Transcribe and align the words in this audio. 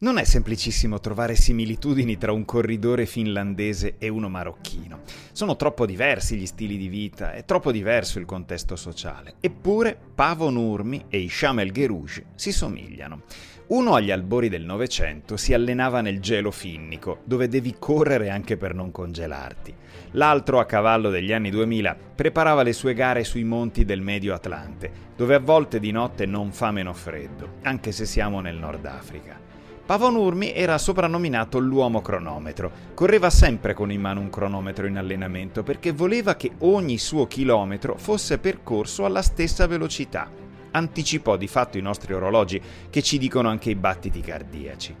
Non 0.00 0.16
è 0.16 0.22
semplicissimo 0.22 1.00
trovare 1.00 1.34
similitudini 1.34 2.16
tra 2.18 2.30
un 2.30 2.44
corridore 2.44 3.04
finlandese 3.04 3.96
e 3.98 4.06
uno 4.06 4.28
marocchino. 4.28 5.00
Sono 5.32 5.56
troppo 5.56 5.86
diversi 5.86 6.36
gli 6.36 6.46
stili 6.46 6.76
di 6.76 6.86
vita, 6.86 7.32
è 7.32 7.44
troppo 7.44 7.72
diverso 7.72 8.20
il 8.20 8.24
contesto 8.24 8.76
sociale. 8.76 9.34
Eppure 9.40 9.98
Pavo 10.14 10.50
Nurmi 10.50 11.06
e 11.08 11.18
Isham 11.18 11.58
El 11.58 11.72
Gerouge 11.72 12.26
si 12.36 12.52
somigliano. 12.52 13.22
Uno 13.70 13.96
agli 13.96 14.12
albori 14.12 14.48
del 14.48 14.64
Novecento 14.64 15.36
si 15.36 15.52
allenava 15.52 16.00
nel 16.00 16.20
gelo 16.20 16.52
finnico, 16.52 17.22
dove 17.24 17.48
devi 17.48 17.74
correre 17.76 18.30
anche 18.30 18.56
per 18.56 18.74
non 18.74 18.92
congelarti. 18.92 19.74
L'altro, 20.12 20.60
a 20.60 20.64
cavallo 20.64 21.10
degli 21.10 21.32
anni 21.32 21.50
2000, 21.50 21.96
preparava 22.14 22.62
le 22.62 22.72
sue 22.72 22.94
gare 22.94 23.24
sui 23.24 23.42
monti 23.42 23.84
del 23.84 24.00
Medio 24.00 24.32
Atlante, 24.32 24.92
dove 25.16 25.34
a 25.34 25.40
volte 25.40 25.80
di 25.80 25.90
notte 25.90 26.24
non 26.24 26.52
fa 26.52 26.70
meno 26.70 26.92
freddo, 26.92 27.54
anche 27.62 27.90
se 27.90 28.06
siamo 28.06 28.40
nel 28.40 28.56
Nord 28.56 28.86
Africa. 28.86 29.47
Pavon 29.88 30.16
Urmi 30.16 30.52
era 30.52 30.76
soprannominato 30.76 31.58
l'uomo 31.58 32.02
cronometro. 32.02 32.70
Correva 32.92 33.30
sempre 33.30 33.72
con 33.72 33.90
in 33.90 34.02
mano 34.02 34.20
un 34.20 34.28
cronometro 34.28 34.86
in 34.86 34.98
allenamento 34.98 35.62
perché 35.62 35.92
voleva 35.92 36.36
che 36.36 36.50
ogni 36.58 36.98
suo 36.98 37.26
chilometro 37.26 37.96
fosse 37.96 38.36
percorso 38.36 39.06
alla 39.06 39.22
stessa 39.22 39.66
velocità. 39.66 40.30
Anticipò 40.72 41.38
di 41.38 41.46
fatto 41.46 41.78
i 41.78 41.80
nostri 41.80 42.12
orologi 42.12 42.60
che 42.90 43.00
ci 43.00 43.16
dicono 43.16 43.48
anche 43.48 43.70
i 43.70 43.76
battiti 43.76 44.20
cardiaci. 44.20 44.94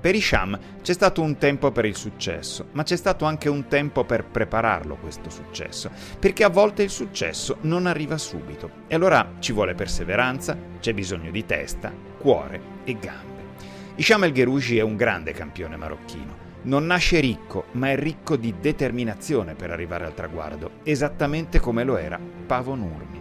Per 0.00 0.14
Isham 0.14 0.58
c'è 0.80 0.94
stato 0.94 1.20
un 1.20 1.36
tempo 1.36 1.70
per 1.70 1.84
il 1.84 1.94
successo, 1.94 2.68
ma 2.72 2.84
c'è 2.84 2.96
stato 2.96 3.26
anche 3.26 3.50
un 3.50 3.68
tempo 3.68 4.04
per 4.04 4.24
prepararlo 4.24 4.96
questo 4.96 5.28
successo, 5.28 5.90
perché 6.18 6.42
a 6.42 6.48
volte 6.48 6.82
il 6.82 6.90
successo 6.90 7.58
non 7.60 7.84
arriva 7.84 8.16
subito 8.16 8.70
e 8.86 8.94
allora 8.94 9.34
ci 9.40 9.52
vuole 9.52 9.74
perseveranza, 9.74 10.56
c'è 10.80 10.94
bisogno 10.94 11.30
di 11.30 11.44
testa, 11.44 11.92
cuore 12.16 12.80
e 12.84 12.98
gambe. 12.98 13.31
Isham 13.96 14.24
El 14.24 14.32
Gerouji 14.32 14.78
è 14.78 14.80
un 14.80 14.96
grande 14.96 15.32
campione 15.32 15.76
marocchino. 15.76 16.50
Non 16.62 16.86
nasce 16.86 17.20
ricco, 17.20 17.66
ma 17.72 17.90
è 17.90 17.96
ricco 17.96 18.36
di 18.36 18.54
determinazione 18.58 19.54
per 19.54 19.70
arrivare 19.70 20.06
al 20.06 20.14
traguardo, 20.14 20.70
esattamente 20.82 21.60
come 21.60 21.84
lo 21.84 21.98
era 21.98 22.18
Pavo 22.18 22.74
Nurmi. 22.74 23.20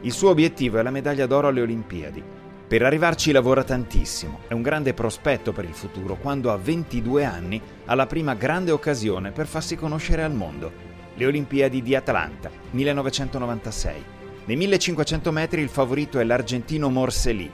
Il 0.00 0.12
suo 0.12 0.30
obiettivo 0.30 0.78
è 0.78 0.82
la 0.82 0.90
medaglia 0.90 1.26
d'oro 1.26 1.48
alle 1.48 1.60
Olimpiadi. 1.60 2.22
Per 2.66 2.82
arrivarci 2.82 3.30
lavora 3.30 3.62
tantissimo, 3.62 4.40
è 4.48 4.54
un 4.54 4.62
grande 4.62 4.94
prospetto 4.94 5.52
per 5.52 5.66
il 5.66 5.74
futuro 5.74 6.16
quando 6.16 6.50
a 6.50 6.56
22 6.56 7.22
anni 7.22 7.60
ha 7.84 7.94
la 7.94 8.06
prima 8.06 8.34
grande 8.34 8.70
occasione 8.70 9.32
per 9.32 9.46
farsi 9.46 9.76
conoscere 9.76 10.22
al 10.22 10.32
mondo. 10.32 10.72
Le 11.14 11.26
Olimpiadi 11.26 11.82
di 11.82 11.94
Atlanta, 11.94 12.50
1996. 12.70 14.04
Nei 14.46 14.56
1500 14.56 15.30
metri 15.30 15.60
il 15.60 15.68
favorito 15.68 16.18
è 16.18 16.24
l'argentino 16.24 16.88
Morselli, 16.88 17.50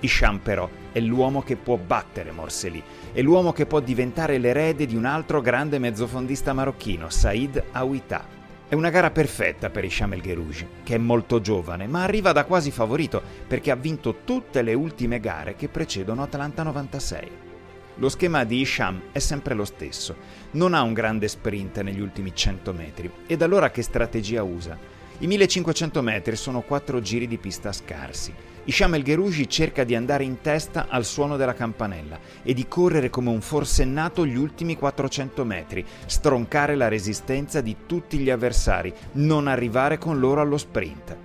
Isham 0.00 0.38
però 0.38 0.68
è 0.92 1.00
l'uomo 1.00 1.42
che 1.42 1.56
può 1.56 1.76
battere 1.76 2.32
Morselli, 2.32 2.82
è 3.12 3.20
l'uomo 3.22 3.52
che 3.52 3.66
può 3.66 3.80
diventare 3.80 4.38
l'erede 4.38 4.86
di 4.86 4.96
un 4.96 5.04
altro 5.04 5.40
grande 5.40 5.78
mezzofondista 5.78 6.52
marocchino, 6.52 7.10
Said 7.10 7.62
Awita. 7.72 8.38
È 8.68 8.74
una 8.74 8.90
gara 8.90 9.10
perfetta 9.10 9.68
per 9.68 9.84
Isham 9.84 10.12
El 10.12 10.22
Gerouji, 10.22 10.66
che 10.84 10.94
è 10.94 10.98
molto 10.98 11.40
giovane, 11.40 11.86
ma 11.86 12.04
arriva 12.04 12.32
da 12.32 12.44
quasi 12.44 12.70
favorito 12.70 13.20
perché 13.46 13.70
ha 13.70 13.76
vinto 13.76 14.18
tutte 14.24 14.62
le 14.62 14.74
ultime 14.74 15.18
gare 15.18 15.56
che 15.56 15.68
precedono 15.68 16.22
Atlanta 16.22 16.62
96. 16.62 17.30
Lo 17.96 18.08
schema 18.08 18.44
di 18.44 18.60
Isham 18.60 19.02
è 19.12 19.18
sempre 19.18 19.54
lo 19.54 19.64
stesso. 19.64 20.16
Non 20.52 20.72
ha 20.72 20.82
un 20.82 20.94
grande 20.94 21.28
sprint 21.28 21.80
negli 21.82 22.00
ultimi 22.00 22.32
100 22.34 22.72
metri. 22.72 23.10
Ed 23.26 23.42
allora 23.42 23.70
che 23.70 23.82
strategia 23.82 24.42
usa? 24.42 24.78
I 25.18 25.26
1500 25.26 26.00
metri 26.00 26.34
sono 26.36 26.62
quattro 26.62 27.00
giri 27.00 27.26
di 27.26 27.36
pista 27.36 27.72
scarsi. 27.72 28.32
Isham 28.64 28.94
El 28.94 29.02
Gerouji 29.02 29.48
cerca 29.48 29.84
di 29.84 29.94
andare 29.94 30.22
in 30.22 30.42
testa 30.42 30.86
al 30.88 31.04
suono 31.04 31.36
della 31.36 31.54
campanella 31.54 32.18
e 32.42 32.52
di 32.52 32.68
correre 32.68 33.08
come 33.08 33.30
un 33.30 33.40
forsennato 33.40 34.26
gli 34.26 34.36
ultimi 34.36 34.76
400 34.76 35.44
metri, 35.44 35.84
stroncare 36.06 36.76
la 36.76 36.88
resistenza 36.88 37.62
di 37.62 37.74
tutti 37.86 38.18
gli 38.18 38.28
avversari, 38.28 38.92
non 39.12 39.48
arrivare 39.48 39.96
con 39.96 40.18
loro 40.18 40.42
allo 40.42 40.58
sprint. 40.58 41.16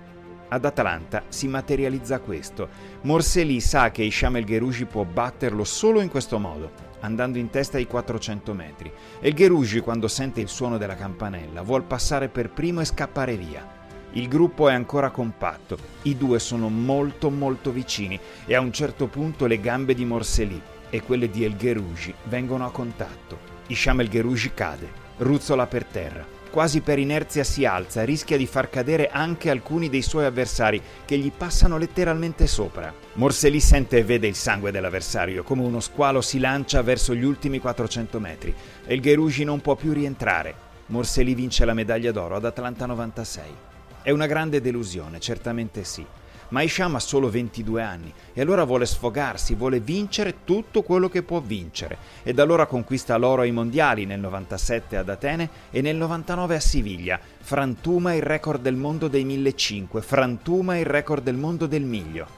Ad 0.48 0.64
Atlanta 0.64 1.24
si 1.28 1.46
materializza 1.46 2.20
questo. 2.20 2.68
Morselli 3.02 3.60
sa 3.60 3.90
che 3.90 4.02
Isham 4.02 4.36
El 4.36 4.44
Gerouji 4.44 4.86
può 4.86 5.04
batterlo 5.04 5.64
solo 5.64 6.00
in 6.00 6.08
questo 6.08 6.38
modo, 6.38 6.70
andando 7.00 7.36
in 7.36 7.50
testa 7.50 7.76
ai 7.76 7.86
400 7.86 8.54
metri. 8.54 8.90
El 9.20 9.34
Gerouji, 9.34 9.80
quando 9.80 10.08
sente 10.08 10.40
il 10.40 10.48
suono 10.48 10.78
della 10.78 10.94
campanella, 10.94 11.62
vuol 11.62 11.84
passare 11.84 12.28
per 12.28 12.50
primo 12.50 12.80
e 12.80 12.86
scappare 12.86 13.36
via. 13.36 13.75
Il 14.16 14.28
gruppo 14.28 14.70
è 14.70 14.72
ancora 14.72 15.10
compatto, 15.10 15.76
i 16.04 16.16
due 16.16 16.38
sono 16.38 16.70
molto 16.70 17.28
molto 17.28 17.70
vicini 17.70 18.18
e 18.46 18.54
a 18.54 18.60
un 18.60 18.72
certo 18.72 19.08
punto 19.08 19.44
le 19.44 19.60
gambe 19.60 19.92
di 19.92 20.06
Morselli 20.06 20.58
e 20.88 21.02
quelle 21.02 21.28
di 21.28 21.44
El 21.44 21.54
Gerouji 21.54 22.14
vengono 22.24 22.64
a 22.64 22.70
contatto. 22.70 23.38
Isham 23.66 24.00
El 24.00 24.08
Gerouji 24.08 24.54
cade, 24.54 24.88
ruzzola 25.18 25.66
per 25.66 25.84
terra, 25.84 26.24
quasi 26.50 26.80
per 26.80 26.98
inerzia 26.98 27.44
si 27.44 27.66
alza, 27.66 28.04
rischia 28.04 28.38
di 28.38 28.46
far 28.46 28.70
cadere 28.70 29.10
anche 29.10 29.50
alcuni 29.50 29.90
dei 29.90 30.00
suoi 30.00 30.24
avversari 30.24 30.80
che 31.04 31.18
gli 31.18 31.30
passano 31.30 31.76
letteralmente 31.76 32.46
sopra. 32.46 32.90
Morselli 33.16 33.60
sente 33.60 33.98
e 33.98 34.04
vede 34.04 34.28
il 34.28 34.34
sangue 34.34 34.70
dell'avversario, 34.70 35.42
come 35.42 35.60
uno 35.60 35.80
squalo 35.80 36.22
si 36.22 36.38
lancia 36.38 36.80
verso 36.80 37.14
gli 37.14 37.24
ultimi 37.24 37.58
400 37.58 38.18
metri. 38.18 38.54
El 38.86 39.02
Gerouji 39.02 39.44
non 39.44 39.60
può 39.60 39.74
più 39.74 39.92
rientrare. 39.92 40.54
Morselli 40.86 41.34
vince 41.34 41.66
la 41.66 41.74
medaglia 41.74 42.12
d'oro 42.12 42.36
ad 42.36 42.46
Atlanta 42.46 42.86
96. 42.86 43.74
È 44.06 44.12
una 44.12 44.26
grande 44.26 44.60
delusione, 44.60 45.18
certamente 45.18 45.82
sì. 45.82 46.06
Ma 46.50 46.62
Isham 46.62 46.94
ha 46.94 47.00
solo 47.00 47.28
22 47.28 47.82
anni 47.82 48.14
e 48.34 48.40
allora 48.40 48.62
vuole 48.62 48.86
sfogarsi, 48.86 49.56
vuole 49.56 49.80
vincere 49.80 50.44
tutto 50.44 50.84
quello 50.84 51.08
che 51.08 51.24
può 51.24 51.40
vincere. 51.40 51.98
Ed 52.22 52.38
allora 52.38 52.66
conquista 52.66 53.16
l'oro 53.16 53.42
ai 53.42 53.50
mondiali 53.50 54.04
nel 54.04 54.20
97 54.20 54.96
ad 54.96 55.08
Atene 55.08 55.50
e 55.72 55.80
nel 55.80 55.96
99 55.96 56.54
a 56.54 56.60
Siviglia. 56.60 57.18
Frantuma 57.40 58.14
il 58.14 58.22
record 58.22 58.62
del 58.62 58.76
mondo 58.76 59.08
dei 59.08 59.24
1500, 59.24 60.00
frantuma 60.00 60.78
il 60.78 60.86
record 60.86 61.24
del 61.24 61.34
mondo 61.34 61.66
del 61.66 61.82
miglio. 61.82 62.28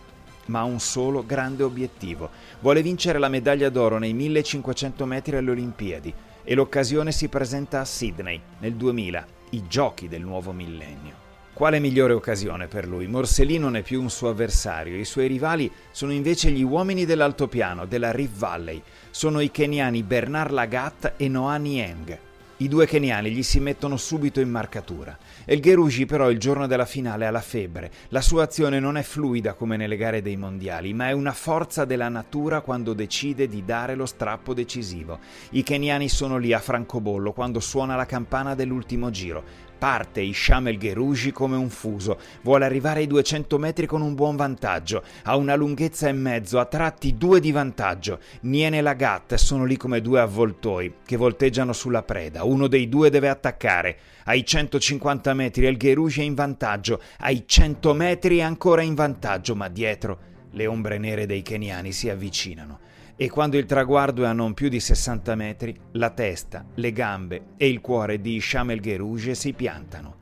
Ma 0.46 0.60
ha 0.60 0.64
un 0.64 0.80
solo 0.80 1.22
grande 1.26 1.64
obiettivo. 1.64 2.30
Vuole 2.60 2.80
vincere 2.80 3.18
la 3.18 3.28
medaglia 3.28 3.68
d'oro 3.68 3.98
nei 3.98 4.14
1500 4.14 5.04
metri 5.04 5.36
alle 5.36 5.50
Olimpiadi. 5.50 6.14
E 6.44 6.54
l'occasione 6.54 7.12
si 7.12 7.28
presenta 7.28 7.80
a 7.80 7.84
Sydney 7.84 8.40
nel 8.60 8.72
2000, 8.72 9.26
i 9.50 9.64
giochi 9.68 10.08
del 10.08 10.22
nuovo 10.22 10.52
millennio. 10.52 11.26
Quale 11.58 11.80
migliore 11.80 12.12
occasione 12.12 12.68
per 12.68 12.86
lui? 12.86 13.08
Morselli 13.08 13.58
non 13.58 13.74
è 13.74 13.82
più 13.82 14.00
un 14.00 14.10
suo 14.10 14.28
avversario, 14.28 14.96
i 14.96 15.04
suoi 15.04 15.26
rivali 15.26 15.68
sono 15.90 16.12
invece 16.12 16.52
gli 16.52 16.62
uomini 16.62 17.04
dell'altopiano, 17.04 17.84
della 17.84 18.12
Rift 18.12 18.36
Valley. 18.36 18.80
Sono 19.10 19.40
i 19.40 19.50
keniani 19.50 20.04
Bernard 20.04 20.52
Lagat 20.52 21.14
e 21.16 21.26
Noah 21.26 21.56
Nieng. 21.56 22.18
I 22.60 22.68
due 22.68 22.86
keniani 22.86 23.30
gli 23.30 23.44
si 23.44 23.60
mettono 23.60 23.96
subito 23.96 24.40
in 24.40 24.50
marcatura. 24.50 25.16
El 25.44 25.60
Gerugi 25.60 26.06
però 26.06 26.28
il 26.30 26.38
giorno 26.38 26.66
della 26.66 26.86
finale 26.86 27.26
ha 27.26 27.30
la 27.30 27.40
febbre. 27.40 27.90
La 28.08 28.20
sua 28.20 28.44
azione 28.44 28.80
non 28.80 28.96
è 28.96 29.02
fluida 29.02 29.54
come 29.54 29.76
nelle 29.76 29.96
gare 29.96 30.22
dei 30.22 30.36
mondiali, 30.36 30.92
ma 30.92 31.08
è 31.08 31.12
una 31.12 31.32
forza 31.32 31.84
della 31.84 32.08
natura 32.08 32.60
quando 32.60 32.94
decide 32.94 33.46
di 33.46 33.64
dare 33.64 33.94
lo 33.94 34.06
strappo 34.06 34.54
decisivo. 34.54 35.18
I 35.50 35.62
keniani 35.62 36.08
sono 36.08 36.36
lì 36.36 36.52
a 36.52 36.58
francobollo 36.58 37.32
quando 37.32 37.60
suona 37.60 37.94
la 37.94 38.06
campana 38.06 38.56
dell'ultimo 38.56 39.10
giro. 39.10 39.66
Parte 39.78 40.20
Isham 40.20 40.66
El 40.66 40.76
Gerouji 40.76 41.30
come 41.30 41.56
un 41.56 41.70
fuso, 41.70 42.18
vuole 42.42 42.64
arrivare 42.64 43.00
ai 43.00 43.06
200 43.06 43.58
metri 43.58 43.86
con 43.86 44.02
un 44.02 44.14
buon 44.14 44.34
vantaggio, 44.34 45.04
ha 45.22 45.36
una 45.36 45.54
lunghezza 45.54 46.08
e 46.08 46.12
mezzo, 46.12 46.58
a 46.58 46.64
tratti 46.64 47.16
due 47.16 47.38
di 47.38 47.52
vantaggio. 47.52 48.18
Niene 48.40 48.78
e 48.78 48.80
Lagat 48.80 49.36
sono 49.36 49.64
lì 49.64 49.76
come 49.76 50.00
due 50.00 50.20
avvoltoi 50.20 50.94
che 51.04 51.16
volteggiano 51.16 51.72
sulla 51.72 52.02
preda, 52.02 52.42
uno 52.42 52.66
dei 52.66 52.88
due 52.88 53.08
deve 53.08 53.28
attaccare. 53.28 53.96
Ai 54.24 54.44
150 54.44 55.32
metri 55.34 55.66
El 55.66 55.76
Gerouji 55.76 56.20
è 56.20 56.24
in 56.24 56.34
vantaggio, 56.34 57.00
ai 57.20 57.44
100 57.46 57.94
metri 57.94 58.38
è 58.38 58.42
ancora 58.42 58.82
in 58.82 58.94
vantaggio, 58.94 59.54
ma 59.54 59.68
dietro 59.68 60.18
le 60.50 60.66
ombre 60.66 60.98
nere 60.98 61.26
dei 61.26 61.42
keniani 61.42 61.92
si 61.92 62.08
avvicinano 62.08 62.80
e 63.20 63.28
quando 63.28 63.58
il 63.58 63.66
traguardo 63.66 64.22
è 64.22 64.28
a 64.28 64.32
non 64.32 64.54
più 64.54 64.68
di 64.68 64.78
60 64.78 65.34
metri, 65.34 65.76
la 65.94 66.10
testa, 66.10 66.64
le 66.76 66.92
gambe 66.92 67.46
e 67.56 67.68
il 67.68 67.80
cuore 67.80 68.20
di 68.20 68.36
Isham 68.36 68.70
El 68.70 68.80
Gerouge 68.80 69.34
si 69.34 69.54
piantano. 69.54 70.14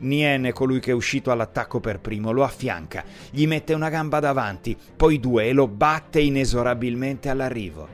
Nien 0.00 0.50
colui 0.52 0.78
che 0.78 0.90
è 0.90 0.94
uscito 0.94 1.30
all'attacco 1.30 1.80
per 1.80 2.00
primo, 2.00 2.30
lo 2.30 2.44
affianca, 2.44 3.04
gli 3.30 3.46
mette 3.46 3.72
una 3.72 3.88
gamba 3.88 4.20
davanti, 4.20 4.76
poi 4.94 5.18
due 5.18 5.48
e 5.48 5.54
lo 5.54 5.66
batte 5.66 6.20
inesorabilmente 6.20 7.30
all'arrivo. 7.30 7.88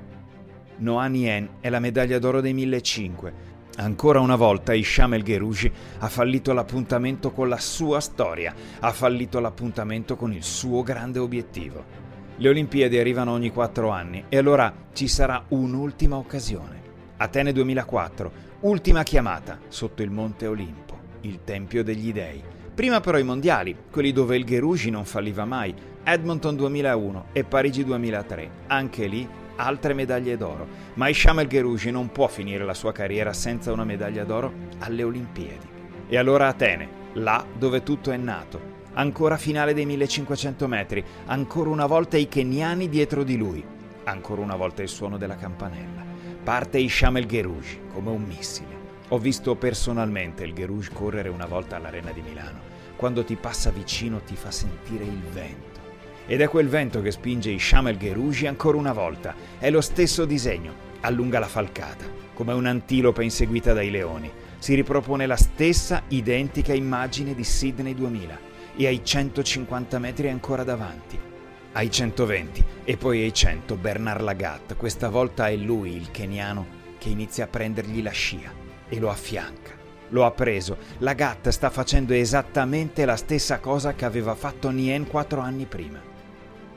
Noah 0.79 1.07
Nien 1.07 1.49
è 1.61 1.69
la 1.71 1.79
medaglia 1.79 2.19
d'oro 2.19 2.41
dei 2.41 2.53
1500. 2.53 3.47
Ancora 3.77 4.19
una 4.19 4.35
volta 4.35 4.75
Isham 4.75 5.15
El 5.15 5.23
Gerouji 5.23 5.71
ha 6.01 6.09
fallito 6.09 6.53
l'appuntamento 6.53 7.31
con 7.31 7.49
la 7.49 7.59
sua 7.59 8.01
storia, 8.01 8.53
ha 8.81 8.91
fallito 8.91 9.39
l'appuntamento 9.39 10.17
con 10.17 10.33
il 10.33 10.43
suo 10.43 10.83
grande 10.83 11.21
obiettivo. 11.21 12.08
Le 12.41 12.49
Olimpiadi 12.49 12.97
arrivano 12.97 13.33
ogni 13.33 13.51
quattro 13.51 13.89
anni 13.89 14.27
e 14.29 14.37
allora 14.37 14.73
ci 14.93 15.09
sarà 15.09 15.45
un'ultima 15.49 16.15
occasione. 16.15 16.81
Atene 17.17 17.51
2004, 17.51 18.33
ultima 18.61 19.03
chiamata 19.03 19.59
sotto 19.67 20.05
il 20.05 20.11
Monte 20.13 20.47
Olimpo, 20.47 20.97
il 21.23 21.41
Tempio 21.43 21.83
degli 21.83 22.13
Dei. 22.13 22.41
Prima 22.73 23.01
però 23.01 23.19
i 23.19 23.25
mondiali, 23.25 23.77
quelli 23.91 24.13
dove 24.13 24.37
il 24.37 24.45
Gerugi 24.45 24.89
non 24.89 25.05
falliva 25.05 25.45
mai, 25.45 25.75
Edmonton 26.05 26.55
2001 26.55 27.25
e 27.33 27.43
Parigi 27.43 27.83
2003. 27.83 28.51
Anche 28.69 29.09
lì 29.09 29.29
altre 29.57 29.93
medaglie 29.93 30.37
d'oro, 30.37 30.69
ma 30.95 31.09
Isham 31.09 31.41
El 31.41 31.49
Gerouji 31.49 31.91
non 31.91 32.13
può 32.13 32.29
finire 32.29 32.65
la 32.65 32.75
sua 32.75 32.93
carriera 32.93 33.33
senza 33.33 33.73
una 33.73 33.83
medaglia 33.83 34.23
d'oro 34.23 34.53
alle 34.79 35.03
Olimpiadi. 35.03 35.67
E 36.07 36.17
allora 36.17 36.47
Atene, 36.47 36.89
là 37.15 37.45
dove 37.59 37.83
tutto 37.83 38.13
è 38.13 38.17
nato. 38.17 38.78
Ancora 38.95 39.37
finale 39.37 39.75
dei 39.75 39.87
1500 39.87 40.67
metri, 40.67 41.05
ancora 41.27 41.71
una 41.71 41.87
volta 41.87 42.17
i 42.17 42.27
keniani 42.27 42.89
dietro 42.89 43.23
di 43.23 43.37
lui, 43.37 43.65
ancora 44.05 44.41
una 44.41 44.57
volta 44.57 44.83
il 44.83 44.89
suono 44.89 45.19
della 45.19 45.37
campanella. 45.37 46.03
Parte 46.43 46.79
Isham 46.79 47.19
El 47.19 47.27
Gerouji 47.27 47.81
come 47.93 48.11
un 48.11 48.23
missile. 48.23 48.77
Ho 49.09 49.19
visto 49.19 49.55
personalmente 49.55 50.45
il 50.45 50.53
Gerouge 50.53 50.91
correre 50.93 51.29
una 51.29 51.47
volta 51.47 51.77
all'Arena 51.77 52.11
di 52.11 52.23
Milano. 52.23 52.77
Quando 52.97 53.23
ti 53.23 53.37
passa 53.37 53.71
vicino 53.71 54.21
ti 54.21 54.35
fa 54.35 54.51
sentire 54.51 55.05
il 55.05 55.23
vento. 55.33 55.79
Ed 56.27 56.41
è 56.41 56.49
quel 56.49 56.69
vento 56.69 57.01
che 57.01 57.13
spinge 57.13 57.51
Isham 57.51 57.89
El 57.89 57.99
Gerouji 57.99 58.47
ancora 58.47 58.79
una 58.79 58.93
volta. 58.93 59.35
È 59.59 59.71
lo 59.71 59.81
stesso 59.81 60.25
disegno. 60.25 60.87
Allunga 61.01 61.39
la 61.39 61.47
falcata, 61.47 62.05
come 62.35 62.53
un'antilope 62.53 63.23
inseguita 63.23 63.73
dai 63.73 63.91
leoni. 63.91 64.31
Si 64.59 64.75
ripropone 64.75 65.27
la 65.27 65.37
stessa 65.37 66.03
identica 66.09 66.73
immagine 66.75 67.35
di 67.35 67.45
Sydney 67.45 67.95
2000 67.95 68.48
e 68.79 68.87
ai 68.87 69.05
150 69.05 69.99
metri 69.99 70.29
ancora 70.29 70.63
davanti. 70.63 71.19
Ai 71.73 71.91
120 71.91 72.65
e 72.85 72.97
poi 72.97 73.23
ai 73.25 73.35
100 73.35 73.75
Bernard 73.75 74.21
Lagat, 74.21 74.77
questa 74.77 75.09
volta 75.09 75.49
è 75.49 75.57
lui 75.57 75.97
il 75.97 76.13
keniano 76.13 76.65
che 76.97 77.09
inizia 77.09 77.45
a 77.45 77.49
prendergli 77.49 78.01
la 78.03 78.13
scia 78.13 78.53
e 78.89 78.99
lo 79.01 79.11
affianca. 79.11 79.73
Lo 80.11 80.25
ha 80.25 80.31
preso. 80.31 80.77
La 80.99 81.13
gatta 81.13 81.51
sta 81.51 81.71
facendo 81.71 82.15
esattamente 82.15 83.05
la 83.05 83.17
stessa 83.17 83.59
cosa 83.59 83.95
che 83.95 84.05
aveva 84.05 84.37
fatto 84.37 84.71
Nien 84.71 85.09
quattro 85.09 85.41
anni 85.41 85.67
prima. 85.67 86.01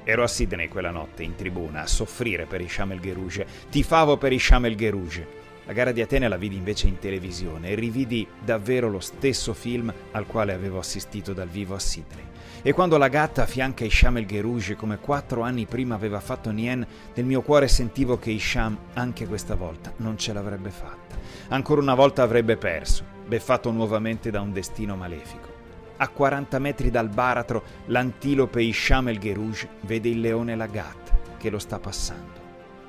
Ero 0.04 0.24
a 0.24 0.28
Sydney 0.28 0.68
quella 0.68 0.90
notte, 0.90 1.22
in 1.22 1.36
tribuna, 1.36 1.84
a 1.84 1.88
soffrire 1.88 2.46
per 2.46 2.62
Isham 2.62 2.94
El 2.94 3.00
Gerouge. 3.00 3.46
Tifavo 3.70 4.18
per 4.18 4.34
Isham 4.34 4.66
El 4.66 4.76
Gerouge. 4.76 5.28
La 5.72 5.78
gara 5.78 5.94
di 5.94 6.02
Atene 6.02 6.28
la 6.28 6.36
vidi 6.36 6.58
invece 6.58 6.88
in 6.88 7.00
televisione 7.00 7.70
e 7.70 7.76
rividi 7.76 8.28
davvero 8.44 8.90
lo 8.90 9.00
stesso 9.00 9.54
film 9.54 9.94
al 10.12 10.26
quale 10.26 10.52
avevo 10.52 10.80
assistito 10.80 11.32
dal 11.32 11.48
vivo 11.48 11.76
a 11.76 11.80
Sydney. 11.80 12.26
E 12.62 12.74
quando 12.74 12.98
la 12.98 13.08
gatta 13.08 13.44
affianca 13.44 13.86
Isham 13.86 14.18
El 14.18 14.26
Gerouge 14.26 14.76
come 14.76 14.98
quattro 14.98 15.44
anni 15.44 15.66
prima 15.66 15.96
aveva 15.96 16.20
fatto 16.20 16.52
Nien, 16.52 16.86
nel 17.14 17.24
mio 17.24 17.42
cuore 17.42 17.70
sentivo 17.70 18.20
che 18.20 18.32
Isham 18.32 18.78
anche 18.96 19.26
questa 19.26 19.56
volta 19.56 19.94
non 20.00 20.18
ce 20.18 20.34
l'avrebbe 20.34 20.72
fatta. 20.72 21.16
Ancora 21.48 21.80
una 21.80 21.96
volta 21.96 22.22
avrebbe 22.22 22.58
perso, 22.58 23.06
beffato 23.26 23.72
nuovamente 23.72 24.30
da 24.30 24.42
un 24.42 24.52
destino 24.52 24.98
malefico. 24.98 25.48
A 25.96 26.10
40 26.10 26.60
metri 26.60 26.90
dal 26.90 27.08
baratro, 27.08 27.64
l'antilope 27.86 28.62
Isham 28.62 29.08
El 29.08 29.20
Gerouge 29.20 29.70
vede 29.84 30.10
il 30.10 30.20
leone 30.20 30.54
Lagat 30.54 31.38
che 31.38 31.50
lo 31.50 31.60
sta 31.60 31.80
passando. 31.80 32.42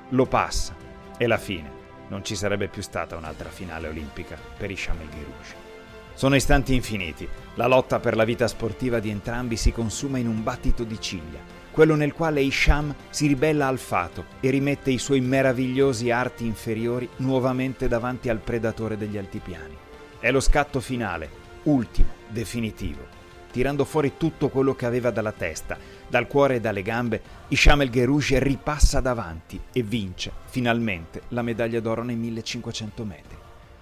Lo 0.09 0.25
passa 0.25 0.75
e 1.17 1.27
la 1.27 1.37
fine. 1.37 1.82
Non 2.13 2.23
ci 2.23 2.35
sarebbe 2.35 2.67
più 2.67 2.83
stata 2.83 3.15
un'altra 3.15 3.49
finale 3.49 3.87
olimpica 3.87 4.37
per 4.55 4.69
Isham 4.69 5.01
El 5.01 5.09
Gerouge. 5.09 5.55
Sono 6.13 6.35
istanti 6.35 6.75
infiniti. 6.75 7.27
La 7.55 7.65
lotta 7.65 7.99
per 7.99 8.15
la 8.15 8.23
vita 8.23 8.47
sportiva 8.47 8.99
di 8.99 9.09
entrambi 9.09 9.57
si 9.57 9.71
consuma 9.71 10.19
in 10.19 10.27
un 10.27 10.43
battito 10.43 10.83
di 10.83 11.01
ciglia, 11.01 11.39
quello 11.71 11.95
nel 11.95 12.13
quale 12.13 12.41
Isham 12.41 12.93
si 13.09 13.25
ribella 13.25 13.65
al 13.65 13.79
fato 13.79 14.25
e 14.41 14.51
rimette 14.51 14.91
i 14.91 14.99
suoi 14.99 15.21
meravigliosi 15.21 16.11
arti 16.11 16.45
inferiori 16.45 17.09
nuovamente 17.17 17.87
davanti 17.87 18.29
al 18.29 18.37
predatore 18.37 18.95
degli 18.95 19.17
altipiani. 19.17 19.75
È 20.19 20.29
lo 20.29 20.39
scatto 20.39 20.81
finale, 20.81 21.27
ultimo, 21.63 22.13
definitivo. 22.27 23.22
Tirando 23.53 23.85
fuori 23.85 24.13
tutto 24.17 24.49
quello 24.49 24.73
che 24.73 24.87
aveva 24.87 25.11
dalla 25.11 25.31
testa, 25.31 25.77
dal 26.07 26.25
cuore 26.25 26.55
e 26.55 26.59
dalle 26.59 26.81
gambe, 26.81 27.21
Isham 27.49 27.83
El 27.83 27.91
Gerouge 27.91 28.39
ripassa 28.39 28.99
davanti 28.99 29.61
e 29.71 29.83
vince, 29.83 30.31
finalmente, 30.45 31.21
la 31.27 31.43
medaglia 31.43 31.79
d'oro 31.79 32.01
nei 32.01 32.15
1500 32.15 33.05
metri. 33.05 33.37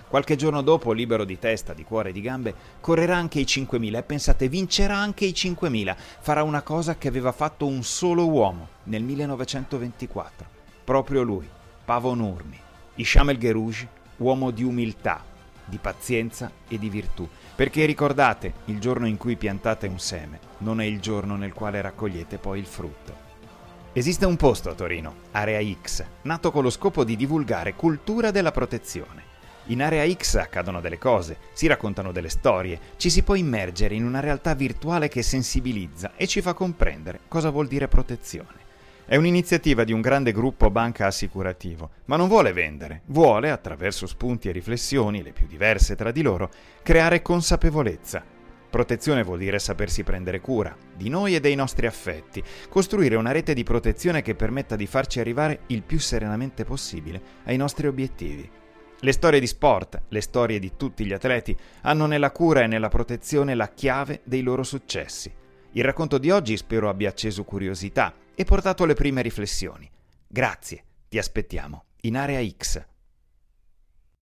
Qualche 0.10 0.36
giorno 0.36 0.62
dopo, 0.62 0.92
libero 0.92 1.24
di 1.24 1.40
testa, 1.40 1.72
di 1.72 1.86
cuore 1.86 2.10
e 2.10 2.12
di 2.12 2.20
gambe, 2.20 2.54
correrà 2.82 3.16
anche 3.16 3.40
i 3.40 3.46
5.000 3.46 3.96
e 3.96 4.04
pensate, 4.04 4.50
vincerà 4.50 4.98
anche 4.98 5.24
i 5.24 5.32
5.000. 5.32 5.96
Farà 6.20 6.44
una 6.44 6.64
cosa 6.64 6.98
che 6.98 7.08
aveva 7.08 7.32
fatto 7.32 7.66
un 7.66 7.82
solo 7.82 8.28
uomo 8.28 8.68
nel 8.84 9.04
1924. 9.04 10.46
Proprio 10.84 11.22
lui, 11.22 11.48
Pavo 11.86 12.14
Nurmi, 12.14 12.60
Isham 12.96 13.30
El 13.30 13.38
Gerouge, 13.38 13.88
uomo 14.18 14.52
di 14.52 14.64
umiltà, 14.64 15.24
di 15.72 15.78
pazienza 15.78 16.52
e 16.68 16.78
di 16.78 16.90
virtù. 16.90 17.28
Perché 17.56 17.86
ricordate, 17.86 18.54
il 18.66 18.80
giorno 18.80 19.08
in 19.08 19.16
cui 19.16 19.38
piantate 19.38 19.88
un 19.88 20.00
seme 20.00 20.40
non 20.60 20.82
è 20.82 20.86
il 20.86 21.00
giorno 21.00 21.38
nel 21.38 21.54
quale 21.54 21.82
raccogliete 21.82 22.38
poi 22.38 22.60
il 22.60 22.66
frutto. 22.66 23.30
Esiste 23.94 24.26
un 24.26 24.36
posto 24.36 24.70
a 24.70 24.74
Torino, 24.74 25.16
Area 25.32 25.62
X, 25.82 26.04
nato 26.24 26.52
con 26.52 26.64
lo 26.64 26.70
scopo 26.70 27.04
di 27.04 27.16
divulgare 27.16 27.74
cultura 27.74 28.32
della 28.32 28.52
protezione. 28.52 29.30
In 29.66 29.82
Area 29.82 30.10
X 30.14 30.36
accadono 30.36 30.82
delle 30.82 30.98
cose, 30.98 31.38
si 31.54 31.68
raccontano 31.68 32.12
delle 32.12 32.30
storie, 32.30 32.80
ci 32.98 33.10
si 33.10 33.24
può 33.24 33.36
immergere 33.36 33.96
in 33.96 34.06
una 34.06 34.20
realtà 34.20 34.54
virtuale 34.54 35.08
che 35.08 35.22
sensibilizza 35.22 36.14
e 36.16 36.28
ci 36.28 36.42
fa 36.42 36.54
comprendere 36.54 37.22
cosa 37.28 37.50
vuol 37.50 37.68
dire 37.68 37.88
protezione. 37.88 38.61
È 39.12 39.18
un'iniziativa 39.18 39.84
di 39.84 39.92
un 39.92 40.00
grande 40.00 40.32
gruppo 40.32 40.72
banca 40.72 41.06
assicurativo, 41.06 41.90
ma 42.06 42.16
non 42.16 42.30
vuole 42.30 42.54
vendere, 42.54 43.02
vuole, 43.08 43.50
attraverso 43.50 44.08
spunti 44.08 44.48
e 44.48 44.54
riflessioni, 44.54 45.22
le 45.22 45.34
più 45.34 45.48
diverse 45.48 45.98
tra 45.98 46.12
di 46.12 46.22
loro, 46.22 46.50
creare 46.82 47.22
consapevolezza. 47.22 48.24
Protezione 48.70 49.24
vuol 49.24 49.40
dire 49.40 49.60
sapersi 49.60 50.04
prendere 50.04 50.40
cura 50.40 50.74
di 50.96 51.10
noi 51.10 51.36
e 51.36 51.42
dei 51.42 51.56
nostri 51.56 51.88
affetti, 51.88 52.42
costruire 52.70 53.18
una 53.18 53.34
rete 53.34 53.54
di 53.54 53.64
protezione 53.64 54.22
che 54.22 54.34
permetta 54.34 54.78
di 54.78 54.88
farci 54.88 55.20
arrivare 55.20 55.64
il 55.68 55.84
più 55.84 56.00
serenamente 56.00 56.64
possibile 56.64 57.22
ai 57.44 57.58
nostri 57.58 57.88
obiettivi. 57.88 58.50
Le 58.98 59.12
storie 59.12 59.42
di 59.42 59.48
sport, 59.48 60.04
le 60.08 60.22
storie 60.22 60.58
di 60.58 60.78
tutti 60.78 61.06
gli 61.06 61.12
atleti, 61.12 61.54
hanno 61.82 62.06
nella 62.06 62.32
cura 62.32 62.62
e 62.62 62.68
nella 62.68 62.88
protezione 62.88 63.56
la 63.56 63.68
chiave 63.68 64.22
dei 64.24 64.42
loro 64.42 64.64
successi. 64.64 65.30
Il 65.74 65.84
racconto 65.84 66.18
di 66.18 66.30
oggi 66.30 66.56
spero 66.56 66.88
abbia 66.88 67.10
acceso 67.10 67.44
curiosità 67.44 68.14
e 68.42 68.46
portato 68.46 68.86
le 68.86 68.96
prime 68.96 69.22
riflessioni. 69.22 69.90
Grazie, 70.28 70.84
ti 71.08 71.20
aspettiamo 71.20 71.86
in 72.02 72.18
Area 72.18 72.44
X. 72.44 72.84